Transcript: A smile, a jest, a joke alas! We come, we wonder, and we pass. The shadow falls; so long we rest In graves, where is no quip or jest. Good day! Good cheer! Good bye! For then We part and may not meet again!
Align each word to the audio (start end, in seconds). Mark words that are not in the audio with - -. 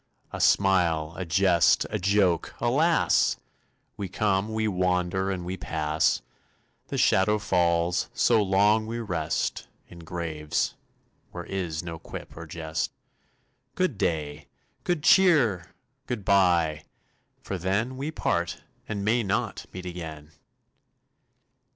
A 0.31 0.41
smile, 0.41 1.13
a 1.15 1.25
jest, 1.25 1.85
a 1.91 1.99
joke 1.99 2.55
alas! 2.59 3.37
We 3.97 4.09
come, 4.09 4.51
we 4.51 4.67
wonder, 4.67 5.29
and 5.29 5.45
we 5.45 5.57
pass. 5.57 6.23
The 6.87 6.97
shadow 6.97 7.37
falls; 7.37 8.09
so 8.11 8.41
long 8.41 8.87
we 8.87 8.97
rest 8.97 9.67
In 9.89 9.99
graves, 9.99 10.73
where 11.29 11.43
is 11.43 11.83
no 11.83 11.99
quip 11.99 12.35
or 12.35 12.47
jest. 12.47 12.91
Good 13.75 13.99
day! 13.99 14.47
Good 14.85 15.03
cheer! 15.03 15.69
Good 16.07 16.25
bye! 16.25 16.85
For 17.43 17.59
then 17.59 17.95
We 17.95 18.09
part 18.09 18.63
and 18.89 19.05
may 19.05 19.21
not 19.21 19.67
meet 19.71 19.85
again! 19.85 20.31